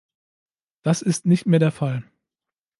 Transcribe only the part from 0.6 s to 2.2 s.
Das ist nicht mehr der Fall.